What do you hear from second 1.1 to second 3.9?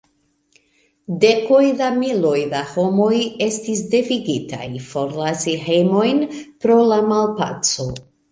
Dekoj da miloj da homoj estis